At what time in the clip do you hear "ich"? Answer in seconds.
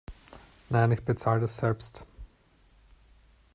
0.93-1.05